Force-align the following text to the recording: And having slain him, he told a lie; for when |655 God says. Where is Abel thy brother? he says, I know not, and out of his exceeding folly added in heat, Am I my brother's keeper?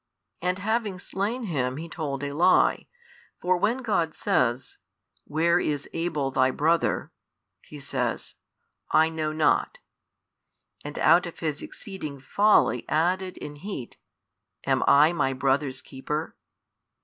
And 0.41 0.57
having 0.57 0.97
slain 0.97 1.43
him, 1.43 1.77
he 1.77 1.87
told 1.87 2.23
a 2.23 2.33
lie; 2.33 2.87
for 3.39 3.55
when 3.57 3.81
|655 3.83 3.83
God 3.83 4.13
says. 4.15 4.77
Where 5.25 5.59
is 5.59 5.87
Abel 5.93 6.31
thy 6.31 6.49
brother? 6.49 7.11
he 7.65 7.79
says, 7.79 8.33
I 8.89 9.09
know 9.09 9.31
not, 9.31 9.77
and 10.83 10.97
out 10.97 11.27
of 11.27 11.37
his 11.37 11.61
exceeding 11.61 12.19
folly 12.19 12.83
added 12.89 13.37
in 13.37 13.57
heat, 13.57 13.99
Am 14.65 14.81
I 14.87 15.13
my 15.13 15.33
brother's 15.33 15.83
keeper? 15.83 16.35